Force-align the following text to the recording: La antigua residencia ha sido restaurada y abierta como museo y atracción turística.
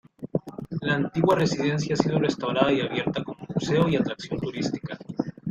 La 0.81 0.95
antigua 0.95 1.35
residencia 1.35 1.93
ha 1.93 1.97
sido 1.97 2.17
restaurada 2.17 2.73
y 2.73 2.81
abierta 2.81 3.23
como 3.23 3.45
museo 3.53 3.87
y 3.87 3.97
atracción 3.97 4.39
turística. 4.39 4.97